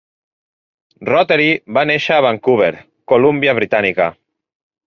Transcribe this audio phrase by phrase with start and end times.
[1.09, 2.73] Rothery va néixer a Vancouver,
[3.15, 4.13] Columbia Britànica.